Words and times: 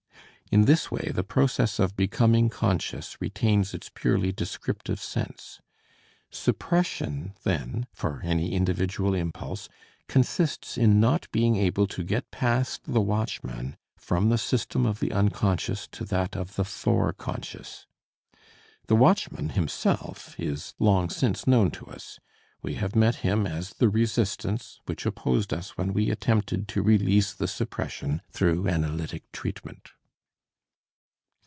In 0.53 0.65
this 0.65 0.91
way 0.91 1.11
the 1.15 1.23
process 1.23 1.79
of 1.79 1.95
becoming 1.95 2.49
conscious 2.49 3.15
retains 3.21 3.73
its 3.73 3.87
purely 3.87 4.33
descriptive 4.33 4.99
sense. 4.99 5.61
Suppression 6.29 7.33
then, 7.43 7.87
for 7.93 8.19
any 8.25 8.51
individual 8.51 9.13
impulse, 9.13 9.69
consists 10.09 10.77
in 10.77 10.99
not 10.99 11.31
being 11.31 11.55
able 11.55 11.87
to 11.87 12.03
get 12.03 12.29
past 12.31 12.81
the 12.83 12.99
watchman 12.99 13.77
from 13.95 14.27
the 14.27 14.37
system 14.37 14.85
of 14.85 14.99
the 14.99 15.13
unconscious 15.13 15.87
to 15.93 16.03
that 16.03 16.35
of 16.35 16.57
the 16.57 16.65
fore 16.65 17.13
conscious. 17.13 17.85
The 18.87 18.95
watchman 18.97 19.51
himself 19.51 20.37
is 20.37 20.73
long 20.79 21.09
since 21.09 21.47
known 21.47 21.71
to 21.71 21.85
us; 21.85 22.19
we 22.61 22.73
have 22.73 22.93
met 22.93 23.15
him 23.23 23.47
as 23.47 23.69
the 23.69 23.87
resistance 23.87 24.81
which 24.85 25.05
opposed 25.05 25.53
us 25.53 25.77
when 25.77 25.93
we 25.93 26.09
attempted 26.09 26.67
to 26.67 26.81
release 26.83 27.31
the 27.31 27.47
suppression 27.47 28.21
through 28.33 28.67
analytic 28.67 29.31
treatment. 29.31 29.91